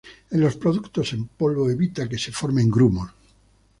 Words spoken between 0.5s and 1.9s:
productos en polvo